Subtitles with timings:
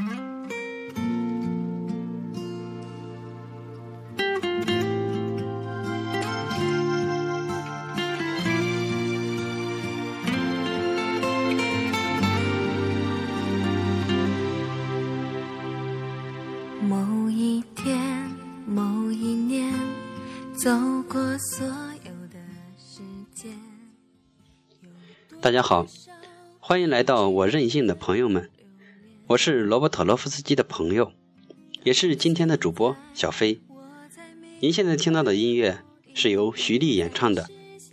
[0.00, 0.30] 你。
[16.82, 17.98] 某一天，
[18.66, 19.72] 某一年，
[20.54, 20.70] 走
[21.08, 22.38] 过所有的
[22.76, 23.02] 时
[23.34, 23.52] 间。
[25.40, 25.86] 大家好，
[26.58, 28.50] 欢迎来到我任性的朋友们。
[29.30, 31.12] 我是罗伯特·罗夫斯基的朋友，
[31.84, 33.60] 也是今天的主播小飞。
[34.58, 37.44] 您现在听到的音乐是由徐丽演唱的《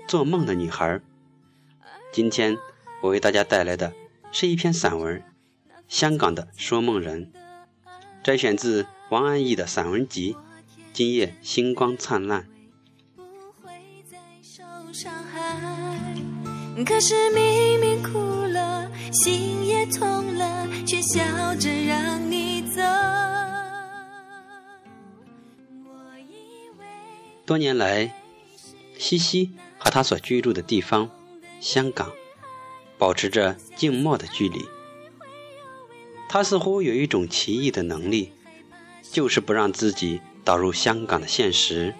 [0.07, 0.83] 做梦的女孩》。
[2.11, 2.57] 今天
[3.03, 3.93] 我为大家带来的
[4.31, 5.19] 是一篇散文
[5.87, 7.25] 《香港的说梦人》，
[8.23, 10.33] 摘选自王安忆的散文集
[10.91, 12.47] 《今夜星光灿烂》。
[16.83, 20.56] 可是明明哭了，心也痛了，
[21.17, 22.79] 笑着让你走。
[27.43, 28.13] 多年来，
[28.99, 31.09] 西西和他所居住的地方
[31.59, 32.11] 香港
[32.99, 34.63] 保持着静默的距离。
[36.29, 38.33] 他似乎有一种奇异的能力，
[39.01, 41.95] 就是不让自己导入香港的现实，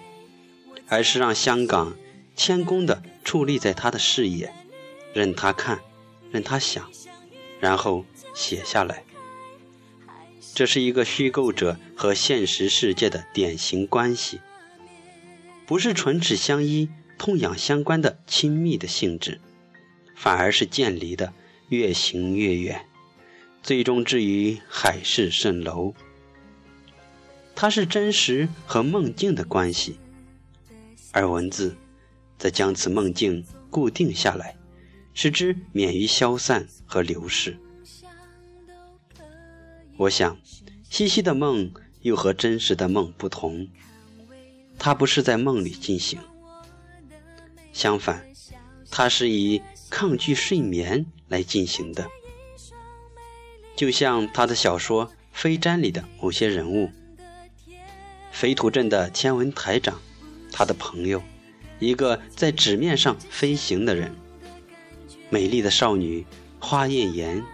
[0.86, 1.96] 而是让香港
[2.36, 4.54] 谦恭地矗立在他的视野。
[5.12, 5.80] 任他看，
[6.30, 6.88] 任他想，
[7.58, 9.02] 然后写下来。
[10.58, 14.40] 这是一个虚构者和现实世界的典型关系，
[15.68, 19.40] 不是唇齿相依、痛痒相关的亲密的性质，
[20.16, 21.32] 反而是渐离的，
[21.68, 22.84] 越行越远，
[23.62, 25.94] 最终至于海市蜃楼。
[27.54, 30.00] 它是真实和梦境的关系，
[31.12, 31.76] 而文字
[32.36, 34.56] 则将此梦境固定下来。
[35.14, 37.56] 使之免于消散和流逝。
[39.98, 40.38] 我想，
[40.88, 43.66] 西西的梦又和真实的梦不同，
[44.78, 46.20] 它不是在梦里进行，
[47.72, 48.24] 相反，
[48.92, 49.60] 它是以
[49.90, 52.08] 抗拒睡眠来进行的。
[53.74, 56.90] 就像他的小说《飞毡》里的某些人物，
[58.30, 60.00] 飞土镇的天文台长，
[60.52, 61.20] 他的朋友，
[61.80, 64.14] 一个在纸面上飞行的人。
[65.28, 66.24] 美丽的少女
[66.60, 67.44] 花艳妍，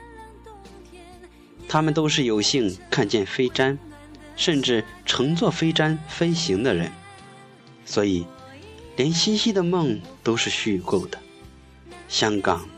[1.75, 3.77] 他们都是有幸看见飞毡，
[4.37, 6.93] 甚至乘坐飞毡飞行的人，
[7.85, 8.25] 所以
[8.95, 11.19] 连西西的梦都是虚构的。
[12.09, 12.69] 香港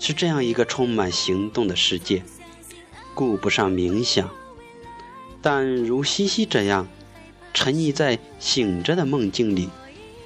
[0.00, 2.22] 是这样一个充满行动的世界，
[3.12, 4.30] 顾不上冥想，
[5.42, 6.88] 但如西西这样
[7.52, 9.68] 沉溺在醒着的梦境里，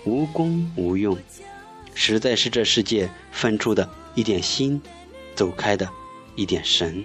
[0.05, 1.19] 无功无用。
[1.95, 4.81] 实在是这世界分出的一点心，
[5.35, 5.91] 走开的
[6.37, 7.05] 一点神。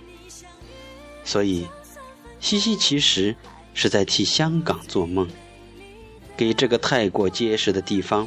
[1.28, 1.68] 所以，
[2.40, 3.36] 西西其实
[3.74, 5.28] 是在替香港做梦，
[6.38, 8.26] 给这个太过结实的地方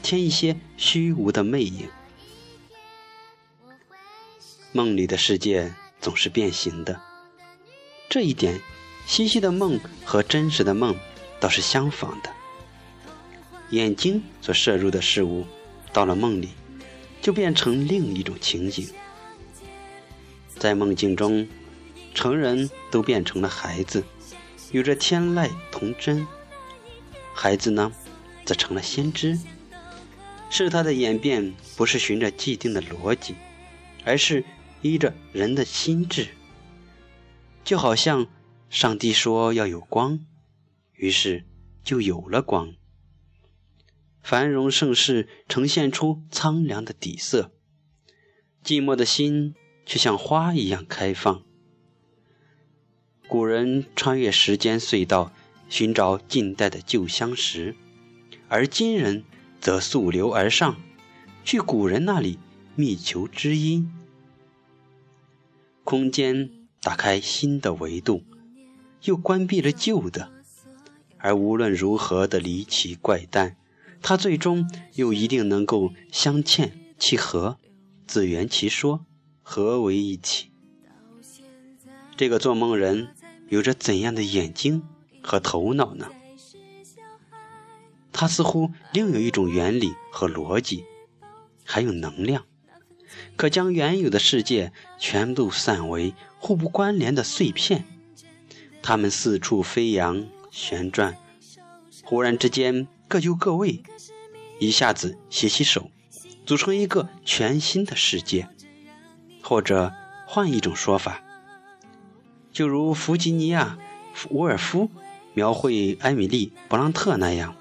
[0.00, 1.88] 添一些虚无的魅影。
[4.70, 7.00] 梦里的世界总是变形的，
[8.08, 8.60] 这一点，
[9.06, 10.96] 西西的梦和真实的梦
[11.40, 12.30] 倒是相仿的。
[13.70, 15.44] 眼睛所摄入的事物。
[15.92, 16.48] 到了梦里，
[17.22, 18.88] 就变成另一种情景。
[20.58, 21.46] 在梦境中，
[22.14, 24.04] 成人都变成了孩子，
[24.70, 26.26] 有着天籁童真；
[27.34, 27.92] 孩子呢，
[28.44, 29.38] 则成了先知。
[30.48, 33.34] 事态的演变不是循着既定的逻辑，
[34.04, 34.44] 而是
[34.82, 36.28] 依着人的心智。
[37.64, 38.28] 就好像
[38.70, 40.20] 上帝说要有光，
[40.92, 41.44] 于是
[41.82, 42.74] 就有了光。
[44.22, 47.52] 繁荣盛世呈现出苍凉的底色，
[48.62, 49.54] 寂寞的心
[49.84, 51.42] 却像花一样开放。
[53.26, 55.32] 古人穿越时间隧道
[55.68, 57.74] 寻找近代的旧相识，
[58.48, 59.24] 而今人
[59.60, 60.76] 则溯流而上，
[61.44, 62.38] 去古人那里
[62.76, 63.90] 觅求知音。
[65.82, 68.22] 空间打开新的维度，
[69.04, 70.30] 又关闭了旧的，
[71.18, 73.56] 而无论如何的离奇怪诞。
[74.00, 77.58] 它最终又一定能够相嵌其合，
[78.06, 79.06] 自圆其说，
[79.42, 80.50] 合为一体。
[82.16, 83.08] 这个做梦人
[83.48, 84.82] 有着怎样的眼睛
[85.22, 86.08] 和头脑呢？
[88.12, 90.84] 他似乎另有一种原理和逻辑，
[91.64, 92.44] 还有能量，
[93.36, 97.84] 可将原有的世界全部散为互不关联的碎片，
[98.82, 101.16] 它们四处飞扬旋转，
[102.04, 102.86] 忽然之间。
[103.06, 103.82] 各就各位，
[104.58, 105.90] 一下子携起手，
[106.46, 108.48] 组成一个全新的世界。
[109.42, 109.92] 或者
[110.26, 111.22] 换一种说法，
[112.54, 113.76] 就如弗吉尼亚·
[114.30, 114.88] 沃尔夫
[115.32, 117.56] 描绘艾米丽·勃朗特那样。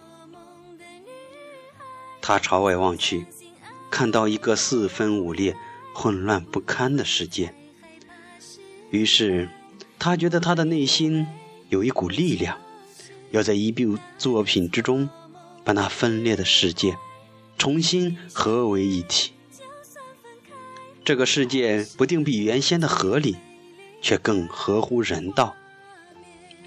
[2.22, 3.25] 他朝外望去，
[3.90, 5.57] 看到一个四分五裂、
[5.95, 7.56] 混乱不堪的世界。
[8.92, 9.50] 于是，
[9.98, 11.25] 他觉得他的内心
[11.69, 12.60] 有一股力量，
[13.31, 15.10] 要在一部作品之中，
[15.63, 16.95] 把那分裂的世界
[17.57, 19.31] 重新合为一体。
[21.04, 23.36] 这个世界不定比原先的合理。
[24.03, 25.55] 却更合乎人道。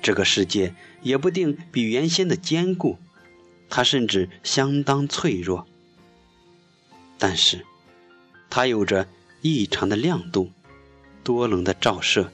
[0.02, 2.98] 这个世界也不定比原先的坚固，
[3.68, 5.66] 它甚至相当脆弱。
[7.18, 7.64] 但是，
[8.50, 9.06] 它有着
[9.42, 10.50] 异常的亮度，
[11.22, 12.32] 多棱的照射，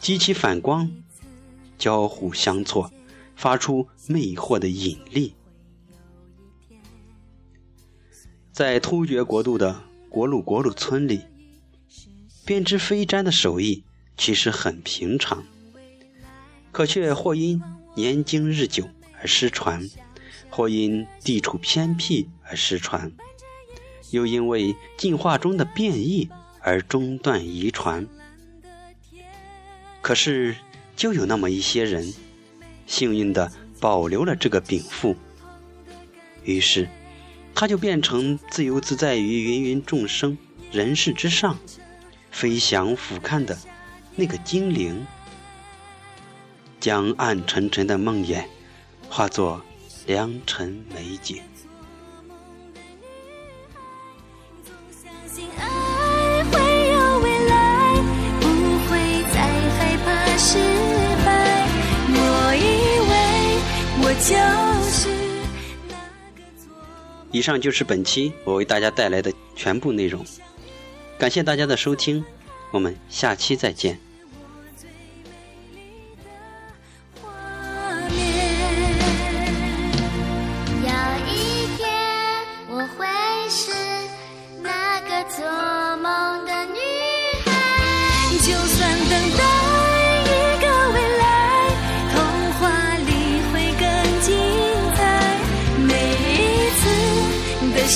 [0.00, 0.90] 激起反光，
[1.78, 2.92] 交互相错，
[3.34, 5.34] 发出魅惑的引力。
[8.52, 11.22] 在突厥国度的国鲁国鲁村里，
[12.44, 13.84] 编织飞毡的手艺。
[14.16, 15.44] 其实很平常，
[16.70, 17.60] 可却或因
[17.94, 18.88] 年经日久
[19.20, 19.88] 而失传，
[20.48, 23.10] 或因地处偏僻而失传，
[24.10, 26.28] 又因为进化中的变异
[26.60, 28.06] 而中断遗传。
[30.00, 30.56] 可是，
[30.94, 32.12] 就有那么一些人，
[32.86, 33.50] 幸运地
[33.80, 35.16] 保留了这个禀赋，
[36.44, 36.88] 于是，
[37.54, 40.38] 他就变成自由自在于芸芸众生、
[40.70, 41.58] 人世之上，
[42.30, 43.58] 飞翔俯瞰的。
[44.14, 45.06] 那个精灵，
[46.78, 48.44] 将暗沉沉的梦魇
[49.08, 49.60] 化作
[50.06, 51.40] 良辰美景。
[67.30, 70.22] 以上就是本期我为大家带来的全部内容，
[71.18, 72.22] 感谢大家的收听。
[72.72, 74.12] 我们下期再见。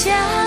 [0.08, 0.45] 有